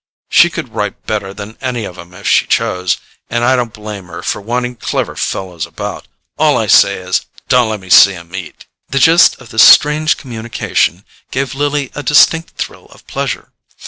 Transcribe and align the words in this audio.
She 0.31 0.49
could 0.49 0.73
write 0.73 1.05
better 1.05 1.31
than 1.31 1.59
any 1.61 1.85
of 1.85 1.95
'em 1.99 2.15
if 2.15 2.27
she 2.27 2.47
chose, 2.47 2.97
and 3.29 3.43
I 3.43 3.55
don't 3.55 3.71
blame 3.71 4.07
her 4.07 4.23
for 4.23 4.41
wanting 4.41 4.77
clever 4.77 5.15
fellows 5.15 5.67
about; 5.67 6.07
all 6.39 6.57
I 6.57 6.65
say 6.65 6.95
is: 6.95 7.27
'Don't 7.49 7.69
let 7.69 7.81
me 7.81 7.91
see 7.91 8.15
'em 8.15 8.33
eat!'" 8.33 8.65
The 8.89 8.97
gist 8.97 9.39
of 9.39 9.49
this 9.49 9.61
strange 9.61 10.17
communication 10.17 11.05
gave 11.29 11.53
Lily 11.53 11.91
a 11.93 12.01
distinct 12.01 12.57
thrill 12.57 12.87
of 12.87 13.05
pleasure. 13.05 13.51